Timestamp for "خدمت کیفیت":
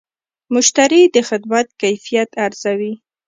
1.29-2.29